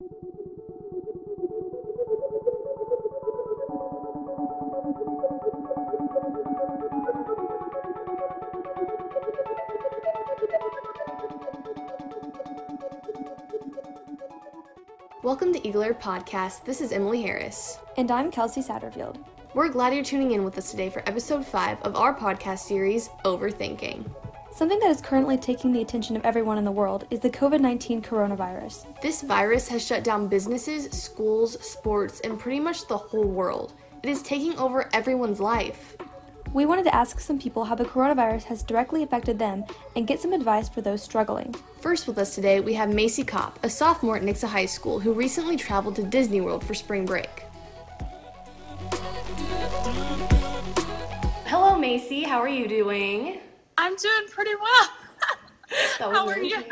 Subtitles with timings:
[0.00, 0.12] Welcome
[15.52, 16.64] to Eagle Air Podcast.
[16.64, 17.80] This is Emily Harris.
[17.96, 19.16] And I'm Kelsey Satterfield.
[19.54, 23.08] We're glad you're tuning in with us today for episode 5 of our podcast series,
[23.24, 24.08] Overthinking.
[24.50, 27.60] Something that is currently taking the attention of everyone in the world is the COVID
[27.60, 28.86] 19 coronavirus.
[29.00, 33.74] This virus has shut down businesses, schools, sports, and pretty much the whole world.
[34.02, 35.96] It is taking over everyone's life.
[36.52, 40.20] We wanted to ask some people how the coronavirus has directly affected them and get
[40.20, 41.54] some advice for those struggling.
[41.80, 45.12] First with us today, we have Macy Kopp, a sophomore at Nixa High School who
[45.12, 47.44] recently traveled to Disney World for spring break.
[51.44, 52.24] Hello, Macy.
[52.24, 53.40] How are you doing?
[53.78, 54.90] I'm doing pretty well.
[56.12, 56.62] How are you?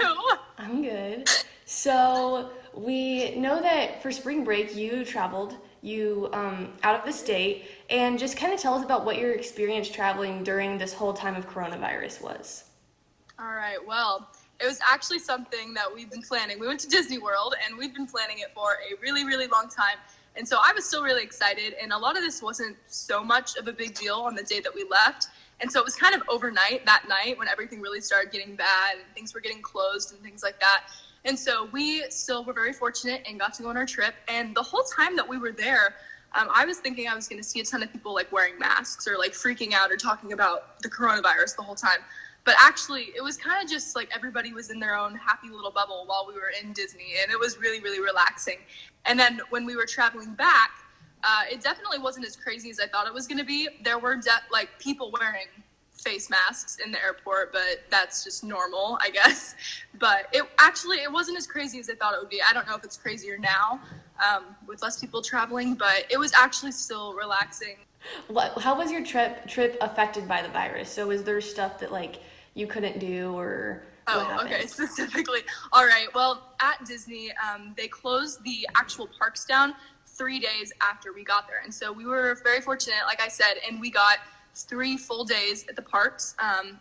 [0.59, 1.31] I'm good.
[1.65, 7.67] So, we know that for spring break you traveled you um, out of the state
[7.91, 11.37] and just kind of tell us about what your experience traveling during this whole time
[11.37, 12.65] of coronavirus was
[13.39, 13.79] All right.
[13.87, 14.29] Well,
[14.61, 16.59] it was actually something that we've been planning.
[16.59, 19.69] We went to Disney World and we've been planning it for a really, really long
[19.69, 19.97] time.
[20.35, 21.75] And so I was still really excited.
[21.81, 24.61] And a lot of this wasn't so much of a big deal on the day
[24.61, 25.29] that we left.
[25.61, 28.97] And so it was kind of overnight that night when everything really started getting bad
[28.97, 30.85] and things were getting closed and things like that.
[31.25, 34.15] And so we still were very fortunate and got to go on our trip.
[34.29, 35.97] And the whole time that we were there,
[36.35, 38.59] um, I was thinking I was going to see a ton of people like wearing
[38.59, 41.99] masks or like freaking out or talking about the coronavirus the whole time.
[42.45, 45.73] But actually, it was kind of just like everybody was in their own happy little
[45.73, 47.15] bubble while we were in Disney.
[47.21, 48.59] And it was really, really relaxing.
[49.05, 50.71] And then when we were traveling back,
[51.25, 53.69] uh, it definitely wasn't as crazy as I thought it was going to be.
[53.83, 55.47] There were de- like people wearing
[55.93, 59.55] face masks in the airport, but that's just normal, I guess.
[59.99, 62.43] But it actually it wasn't as crazy as I thought it would be.
[62.47, 63.81] I don't know if it's crazier now
[64.23, 67.77] um, with less people traveling, but it was actually still relaxing.
[68.29, 71.91] what, how was your trip trip affected by the virus so was there stuff that
[71.91, 72.17] like
[72.53, 75.41] you couldn't do or Oh, okay, specifically.
[75.73, 76.07] All right.
[76.15, 79.75] Well, at Disney, um, they closed the actual parks down
[80.17, 81.61] three days after we got there.
[81.63, 84.19] And so we were very fortunate, like I said, and we got
[84.55, 86.79] three full days at the parks, um,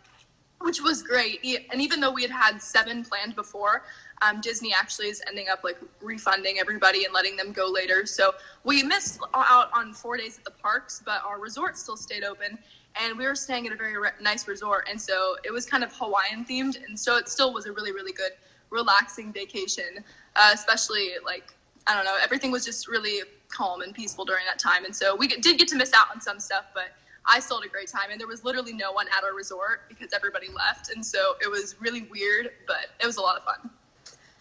[0.60, 1.44] which was great.
[1.70, 3.84] And even though we had had seven planned before,
[4.22, 8.06] um, Disney actually is ending up like refunding everybody and letting them go later.
[8.06, 12.24] So we missed out on four days at the parks, but our resort still stayed
[12.24, 12.58] open.
[12.98, 14.88] And we were staying at a very re- nice resort.
[14.90, 16.82] And so it was kind of Hawaiian themed.
[16.86, 18.32] And so it still was a really, really good,
[18.70, 20.02] relaxing vacation,
[20.34, 21.52] uh, especially like,
[21.86, 24.84] I don't know, everything was just really calm and peaceful during that time.
[24.84, 27.66] And so we did get to miss out on some stuff, but I still had
[27.66, 28.10] a great time.
[28.10, 30.92] And there was literally no one at our resort because everybody left.
[30.94, 33.70] And so it was really weird, but it was a lot of fun.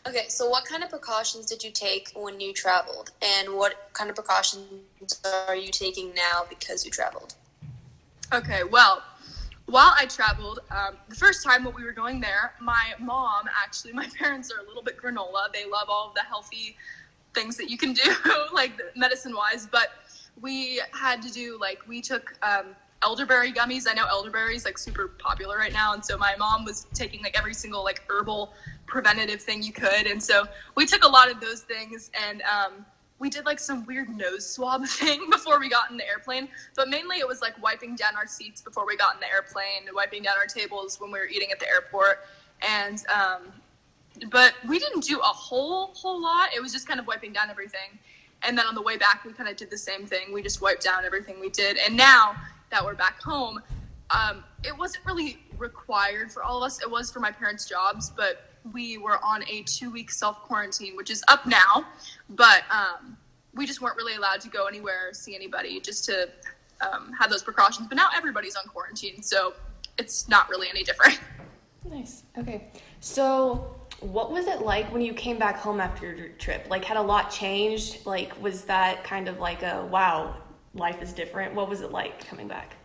[0.07, 3.11] Okay, so what kind of precautions did you take when you traveled?
[3.23, 7.34] And what kind of precautions are you taking now because you traveled?
[8.31, 9.01] Okay, well,
[9.66, 13.94] while I traveled, um, the first time when we were going there, my mom actually,
[14.03, 15.51] my parents are a little bit granola.
[15.51, 16.75] They love all the healthy
[17.35, 18.16] things that you can do,
[18.53, 19.90] like medicine wise, but
[20.41, 23.85] we had to do, like, we took um, elderberry gummies.
[23.90, 27.22] I know elderberry is like super popular right now, and so my mom was taking
[27.22, 28.53] like every single like herbal
[28.88, 32.41] preventative thing you could, and so we took a lot of those things and.
[32.44, 32.85] Um,
[33.18, 36.90] we did like some weird nose swab thing before we got in the airplane, but
[36.90, 40.22] mainly it was like wiping down our seats before we got in the airplane, wiping
[40.22, 42.25] down our tables when we were eating at the airport,
[42.62, 43.53] and um,
[44.31, 46.49] but we didn't do a whole whole lot.
[46.55, 47.99] It was just kind of wiping down everything,
[48.43, 50.33] and then on the way back we kind of did the same thing.
[50.33, 52.35] We just wiped down everything we did, and now
[52.71, 53.61] that we're back home,
[54.09, 56.81] um, it wasn't really required for all of us.
[56.81, 60.95] It was for my parents' jobs, but we were on a two week self quarantine,
[60.95, 61.85] which is up now.
[62.29, 63.17] But um,
[63.53, 66.29] we just weren't really allowed to go anywhere, see anybody, just to
[66.81, 67.87] um, have those precautions.
[67.87, 69.53] But now everybody's on quarantine, so
[69.97, 71.19] it's not really any different.
[71.89, 72.23] Nice.
[72.37, 72.71] Okay.
[72.99, 76.67] So, what was it like when you came back home after your trip?
[76.69, 78.05] Like, had a lot changed?
[78.05, 80.35] Like, was that kind of like a wow,
[80.73, 81.53] life is different?
[81.53, 82.75] What was it like coming back?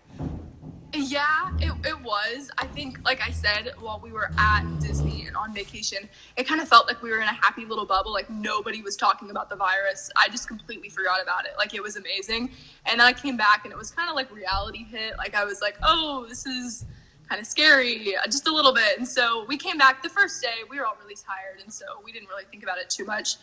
[0.92, 2.50] Yeah, it, it was.
[2.58, 6.60] I think, like I said, while we were at Disney and on vacation, it kind
[6.60, 8.12] of felt like we were in a happy little bubble.
[8.12, 10.10] Like nobody was talking about the virus.
[10.16, 11.52] I just completely forgot about it.
[11.56, 12.50] Like it was amazing.
[12.86, 15.16] And then I came back and it was kind of like reality hit.
[15.16, 16.84] Like I was like, oh, this is
[17.30, 18.98] kind of scary, just a little bit.
[18.98, 20.64] And so we came back the first day.
[20.68, 21.62] We were all really tired.
[21.62, 23.36] And so we didn't really think about it too much.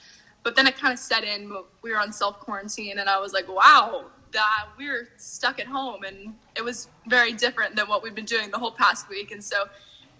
[0.44, 1.52] But then it kind of set in.
[1.82, 5.68] We were on self quarantine and I was like, wow, that we were stuck at
[5.68, 9.32] home and it was very different than what we've been doing the whole past week
[9.32, 9.66] and so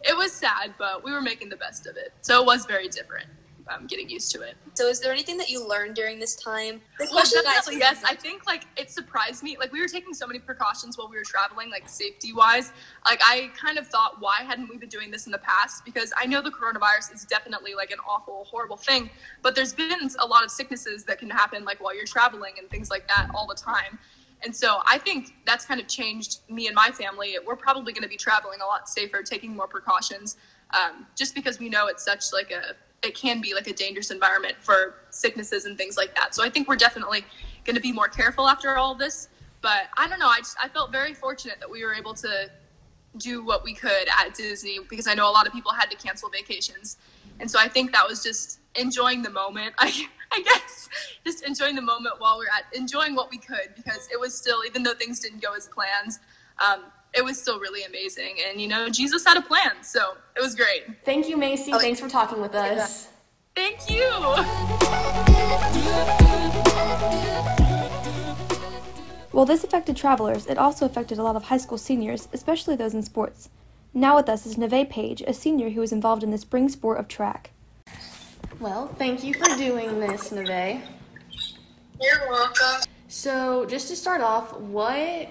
[0.02, 2.88] it was sad but we were making the best of it so it was very
[2.88, 3.28] different
[3.70, 4.56] um, getting used to it.
[4.74, 6.82] So, is there anything that you learned during this time?
[7.00, 8.04] The Well, question I yes.
[8.06, 9.58] I think like it surprised me.
[9.58, 12.72] Like we were taking so many precautions while we were traveling, like safety wise.
[13.06, 15.86] Like I kind of thought, why hadn't we been doing this in the past?
[15.86, 19.10] Because I know the coronavirus is definitely like an awful, horrible thing,
[19.42, 22.70] but there's been a lot of sicknesses that can happen like while you're traveling and
[22.70, 24.00] things like that all the time.
[24.44, 27.38] And so I think that's kind of changed me and my family.
[27.46, 30.38] We're probably going to be traveling a lot safer, taking more precautions,
[30.74, 34.12] um, just because we know it's such like a it can be like a dangerous
[34.12, 36.34] environment for sicknesses and things like that.
[36.34, 37.24] So I think we're definitely
[37.66, 39.30] going to be more careful after all this.
[39.62, 40.28] But I don't know.
[40.28, 42.50] I just I felt very fortunate that we were able to
[43.18, 45.98] do what we could at Disney because I know a lot of people had to
[45.98, 46.98] cancel vacations.
[47.40, 49.74] And so I think that was just enjoying the moment.
[49.80, 50.90] I I guess
[51.26, 54.64] just enjoying the moment while we're at enjoying what we could because it was still
[54.66, 56.20] even though things didn't go as planned,
[56.60, 56.84] um,
[57.18, 58.38] it was still really amazing.
[58.48, 60.84] And you know, Jesus had a plan, so it was great.
[61.04, 61.72] Thank you, Macy.
[61.72, 63.08] Thanks for talking with us.
[63.56, 64.08] Thank you.
[69.32, 72.94] While this affected travelers, it also affected a lot of high school seniors, especially those
[72.94, 73.50] in sports.
[73.94, 77.00] Now with us is Neve Page, a senior who was involved in the spring sport
[77.00, 77.52] of track.
[78.60, 80.82] Well, thank you for doing this, Neve.
[82.00, 82.88] You're welcome.
[83.08, 85.30] So, just to start off, what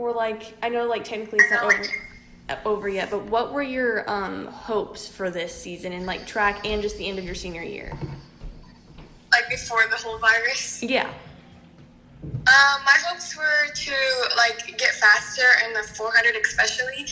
[0.00, 0.56] were like?
[0.62, 1.82] I know, like technically it's not over,
[2.48, 6.66] uh, over yet, but what were your um, hopes for this season in like track
[6.66, 7.92] and just the end of your senior year?
[9.32, 10.82] like before the whole virus.
[10.82, 11.10] Yeah.
[12.22, 13.94] Um, my hopes were to
[14.36, 17.06] like get faster in the 400 especially,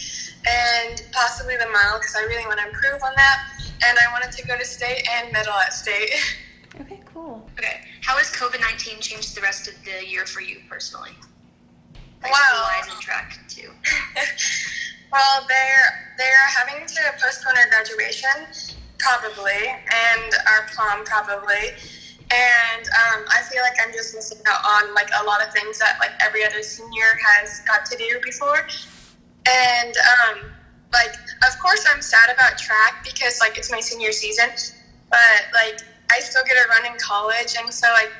[0.46, 3.48] and possibly the mile because I really want to improve on that.
[3.88, 6.10] And I wanted to go to state and medal at state.
[6.82, 7.44] Okay, cool.
[7.58, 7.80] Okay.
[8.02, 11.10] How has COVID 19 changed the rest of the year for you personally?
[12.22, 12.70] Like Wow.
[12.90, 13.70] and track too.
[15.12, 18.46] well, they're they're having to postpone our graduation
[18.98, 21.70] probably, and our prom probably.
[22.30, 25.78] And um, I feel like I'm just missing out on like a lot of things
[25.78, 28.66] that like every other senior has got to do before.
[29.48, 30.50] And um,
[30.92, 31.14] like,
[31.48, 34.50] of course, I'm sad about track because like it's my senior season,
[35.10, 35.80] but like
[36.10, 38.10] I still get to run in college, and so like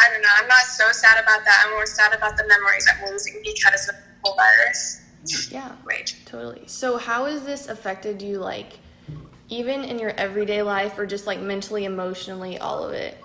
[0.00, 0.28] I don't know.
[0.40, 1.62] I'm not so sad about that.
[1.66, 5.02] I'm more sad about the memories I'm losing because of the whole virus.
[5.50, 6.14] Yeah, Right.
[6.24, 6.64] totally.
[6.66, 8.78] So, how has this affected you, like,
[9.50, 13.18] even in your everyday life, or just like mentally, emotionally, all of it?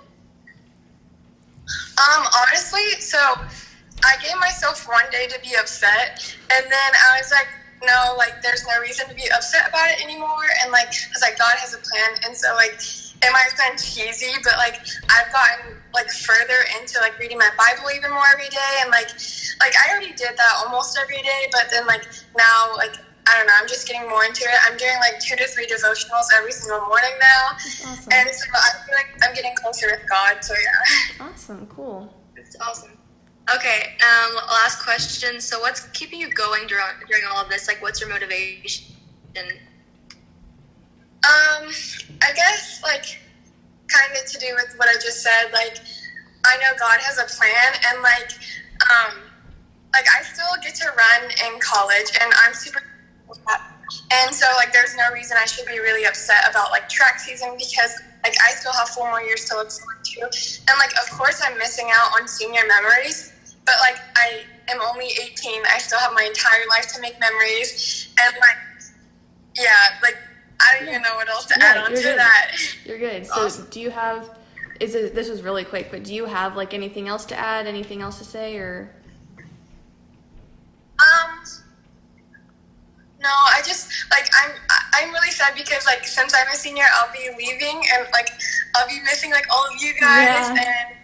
[1.97, 3.17] Um, honestly, so
[4.03, 7.47] I gave myself one day to be upset, and then I was like,
[7.83, 11.37] no, like there's no reason to be upset about it anymore, and like, cause like,
[11.37, 12.79] God has a plan, and so like,
[13.25, 14.79] it might sound cheesy, but like,
[15.09, 19.09] I've gotten like further into like reading my Bible even more every day, and like,
[19.59, 22.05] like I already did that almost every day, but then like
[22.37, 22.95] now, like.
[23.27, 23.53] I don't know.
[23.59, 24.55] I'm just getting more into it.
[24.69, 28.13] I'm doing like two to three devotionals every single morning now, awesome.
[28.13, 30.43] and so I feel like I'm getting closer with God.
[30.43, 31.25] So yeah.
[31.25, 32.13] awesome, cool.
[32.35, 32.95] It's awesome.
[33.53, 33.97] Okay.
[34.01, 35.39] Um, last question.
[35.39, 37.67] So, what's keeping you going during during all of this?
[37.67, 38.95] Like, what's your motivation?
[41.25, 41.71] Um,
[42.21, 43.19] I guess like
[43.87, 45.51] kind of to do with what I just said.
[45.53, 45.79] Like,
[46.45, 48.31] I know God has a plan, and like,
[48.91, 49.13] um,
[49.93, 52.81] like I still get to run in college, and I'm super.
[54.11, 57.53] And so, like, there's no reason I should be really upset about like track season
[57.57, 57.93] because
[58.23, 61.41] like I still have four more years to look forward to, and like, of course,
[61.45, 63.31] I'm missing out on senior memories.
[63.65, 65.63] But like, I am only 18.
[65.73, 68.57] I still have my entire life to make memories, and like,
[69.57, 70.17] yeah, like
[70.59, 72.17] I don't even know what else to Yeah, add on to good.
[72.17, 72.51] that.
[72.85, 73.25] You're good.
[73.25, 74.37] So, do you have?
[74.79, 75.15] Is it?
[75.15, 77.67] This was really quick, but do you have like anything else to add?
[77.67, 78.89] Anything else to say, or?
[80.99, 81.43] Um,
[83.21, 84.51] no, I just like I'm
[84.93, 88.29] I'm really sad because like since I'm a senior, I'll be leaving and like
[88.75, 90.55] I'll be missing like all of you guys Yeah.
[90.89, 90.97] and.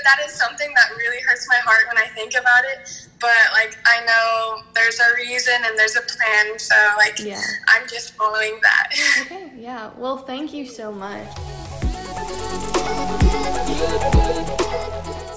[0.00, 3.06] But that is something that really hurts my heart when I think about it.
[3.20, 7.42] But like I know there's a reason and there's a plan, so like Yeah.
[7.68, 8.88] I'm just following that.
[9.20, 9.52] Okay.
[9.58, 9.90] Yeah.
[9.98, 11.28] Well, thank you so much.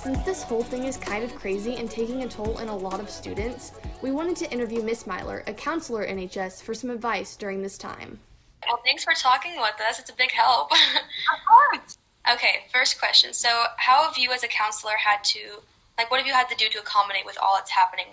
[0.01, 3.01] Since this whole thing is kind of crazy and taking a toll in a lot
[3.01, 7.35] of students, we wanted to interview Miss Myler, a counselor at NHS, for some advice
[7.35, 8.17] during this time.
[8.65, 9.99] Well, thanks for talking with us.
[9.99, 10.71] It's a big help.
[10.71, 11.97] Of course.
[12.31, 13.33] Okay, first question.
[13.33, 15.61] So, how have you as a counselor had to,
[15.97, 18.07] like, what have you had to do to accommodate with all that's happening,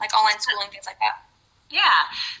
[0.00, 1.25] like online schooling, things like that?
[1.70, 1.80] Yeah.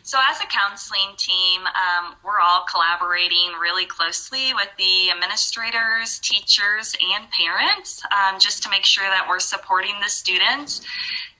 [0.02, 6.94] So, as a counseling team, um, we're all collaborating really closely with the administrators, teachers,
[7.14, 10.80] and parents um, just to make sure that we're supporting the students.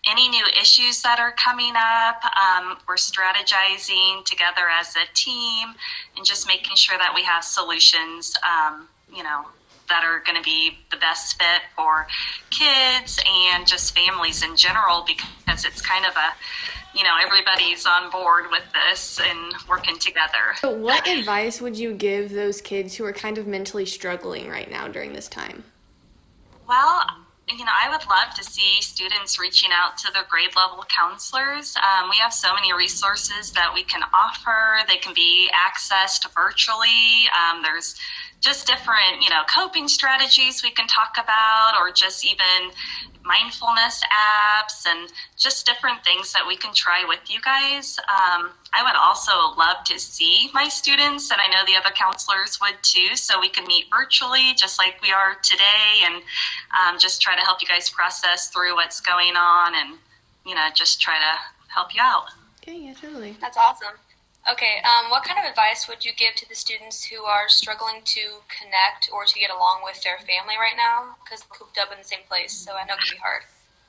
[0.09, 5.75] Any new issues that are coming up, um, we're strategizing together as a team
[6.17, 9.47] and just making sure that we have solutions, um, you know,
[9.89, 12.07] that are going to be the best fit for
[12.51, 18.11] kids and just families in general because it's kind of a you know everybody's on
[18.11, 20.55] board with this and working together.
[20.61, 24.71] So what advice would you give those kids who are kind of mentally struggling right
[24.71, 25.65] now during this time?
[26.67, 27.05] Well,
[27.49, 31.77] you know, I would love to see students reaching out to their grade level counselors.
[31.77, 34.79] Um, we have so many resources that we can offer.
[34.89, 37.31] They can be accessed virtually.
[37.31, 37.95] Um, there's
[38.41, 42.73] just different, you know, coping strategies we can talk about, or just even
[43.27, 47.99] mindfulness apps and just different things that we can try with you guys.
[48.09, 52.59] Um, I would also love to see my students, and I know the other counselors
[52.61, 56.23] would too, so we can meet virtually just like we are today and
[56.79, 59.99] um, just try to help you guys process through what's going on and,
[60.47, 62.27] you know, just try to help you out.
[62.63, 63.37] Okay, yeah, totally.
[63.41, 63.95] That's awesome.
[64.49, 68.01] Okay, um, what kind of advice would you give to the students who are struggling
[68.05, 71.17] to connect or to get along with their family right now?
[71.25, 73.43] Because they're cooped up in the same place, so I know it can be hard.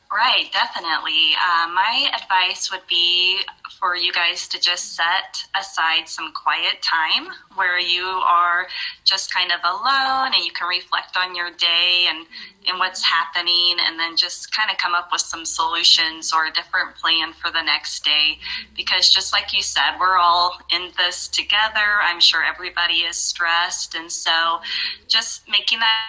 [0.09, 1.35] Right, definitely.
[1.35, 3.39] Uh, my advice would be
[3.77, 8.67] for you guys to just set aside some quiet time where you are
[9.03, 12.25] just kind of alone and you can reflect on your day and,
[12.67, 16.51] and what's happening and then just kind of come up with some solutions or a
[16.53, 18.39] different plan for the next day.
[18.77, 21.99] Because just like you said, we're all in this together.
[22.01, 23.93] I'm sure everybody is stressed.
[23.93, 24.61] And so
[25.09, 25.99] just making that,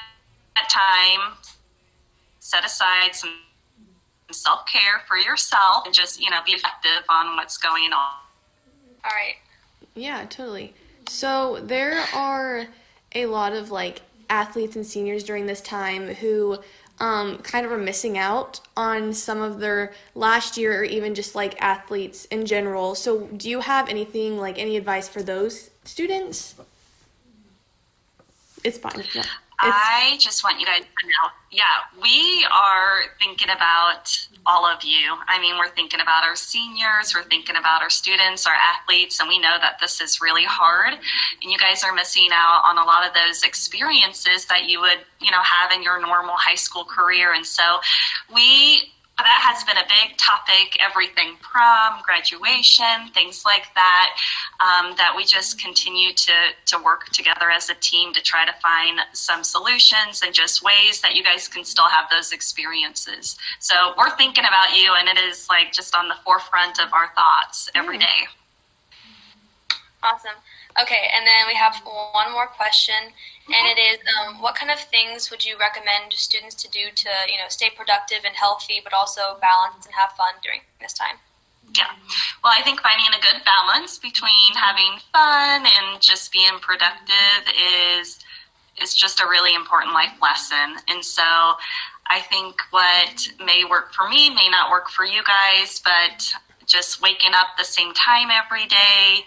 [0.55, 1.37] that time,
[2.38, 3.35] set aside some
[4.30, 8.12] self care for yourself and just, you know, be effective on what's going on.
[9.04, 9.37] All right.
[9.94, 10.75] Yeah, totally.
[11.08, 12.66] So there are
[13.14, 16.58] a lot of like athletes and seniors during this time who
[17.00, 21.35] um, kind of are missing out on some of their last year or even just
[21.35, 22.94] like athletes in general.
[22.94, 26.54] So do you have anything like any advice for those students?
[28.64, 29.04] It's fine.
[29.14, 29.25] Yeah.
[29.61, 31.65] I just want you guys to know, yeah,
[32.00, 35.17] we are thinking about all of you.
[35.27, 39.29] I mean, we're thinking about our seniors, we're thinking about our students, our athletes, and
[39.29, 40.95] we know that this is really hard.
[40.95, 44.99] And you guys are missing out on a lot of those experiences that you would,
[45.21, 47.33] you know, have in your normal high school career.
[47.33, 47.81] And so
[48.33, 54.16] we that has been a big topic everything prom graduation things like that
[54.60, 56.32] um, that we just continue to
[56.66, 61.00] to work together as a team to try to find some solutions and just ways
[61.00, 63.37] that you guys can still have those experiences.
[63.58, 67.08] So we're thinking about you and it is like just on the forefront of our
[67.14, 68.26] thoughts every day.
[70.02, 70.37] Awesome
[70.80, 71.76] okay and then we have
[72.12, 72.94] one more question
[73.49, 77.08] and it is um, what kind of things would you recommend students to do to
[77.28, 81.16] you know stay productive and healthy but also balance and have fun during this time?
[81.76, 81.92] Yeah.
[82.42, 87.52] Well i think finding a good balance between having fun and just being productive
[88.00, 88.18] is
[88.80, 90.76] is just a really important life lesson.
[90.88, 91.23] And so
[92.11, 96.32] i think what may work for me may not work for you guys but
[96.68, 99.25] just waking up the same time every day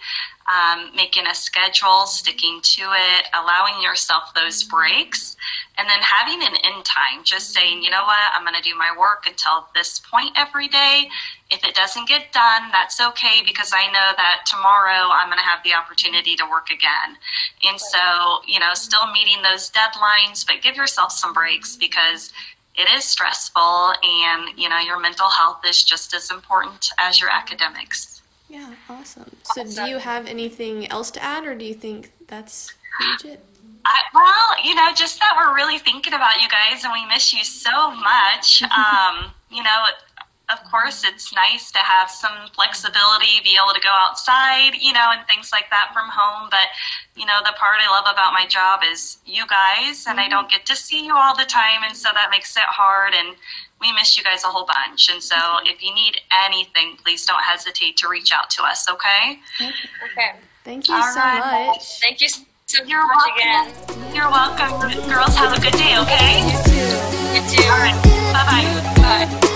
[0.51, 5.38] um, making a schedule, sticking to it, allowing yourself those breaks,
[5.77, 7.24] and then having an end time.
[7.24, 10.67] Just saying, you know what, I'm going to do my work until this point every
[10.67, 11.07] day.
[11.50, 15.43] If it doesn't get done, that's okay because I know that tomorrow I'm going to
[15.43, 17.17] have the opportunity to work again.
[17.63, 22.33] And so, you know, still meeting those deadlines, but give yourself some breaks because
[22.75, 27.30] it is stressful and, you know, your mental health is just as important as your
[27.30, 28.22] academics.
[28.50, 29.36] Yeah, awesome.
[29.44, 33.44] So, do you have anything else to add, or do you think that's legit?
[33.86, 37.34] I, well, you know, just that we're really thinking about you guys and we miss
[37.34, 38.62] you so much.
[38.63, 39.86] um, you know,
[40.51, 45.08] of course, it's nice to have some flexibility, be able to go outside, you know,
[45.12, 46.50] and things like that from home.
[46.51, 46.67] But,
[47.15, 50.46] you know, the part I love about my job is you guys, and I don't
[50.46, 50.58] mm-hmm.
[50.58, 51.84] get to see you all the time.
[51.86, 53.13] And so that makes it hard.
[53.13, 53.36] And
[53.79, 55.10] we miss you guys a whole bunch.
[55.10, 55.67] And so mm-hmm.
[55.67, 59.39] if you need anything, please don't hesitate to reach out to us, okay?
[59.62, 60.38] Okay.
[60.63, 61.67] Thank you All so right.
[61.67, 62.00] much.
[62.00, 63.96] Thank you so You're much welcome.
[63.98, 64.15] again.
[64.15, 65.10] You're welcome.
[65.10, 66.43] Girls, have a good day, okay?
[66.46, 67.31] You too.
[67.34, 67.70] You too.
[67.70, 67.98] All right.
[68.34, 69.01] Bye-bye.
[69.01, 69.50] Bye.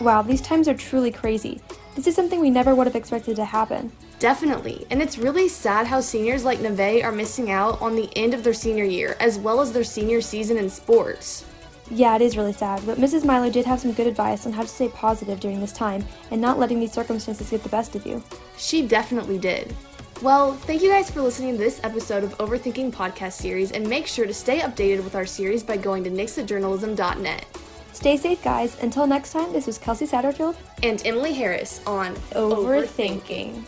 [0.00, 1.60] Wow, these times are truly crazy.
[1.94, 3.92] This is something we never would have expected to happen.
[4.18, 4.86] Definitely.
[4.90, 8.42] And it's really sad how seniors like Neve are missing out on the end of
[8.42, 11.44] their senior year, as well as their senior season in sports.
[11.90, 13.24] Yeah, it is really sad, but Mrs.
[13.24, 16.40] Milo did have some good advice on how to stay positive during this time and
[16.40, 18.22] not letting these circumstances get the best of you.
[18.56, 19.74] She definitely did.
[20.22, 24.06] Well, thank you guys for listening to this episode of Overthinking Podcast Series, and make
[24.06, 27.46] sure to stay updated with our series by going to nixajournalism.net.
[27.92, 28.76] Stay safe, guys.
[28.82, 33.64] Until next time, this was Kelsey Satterfield And Emily Harris on Overthinking.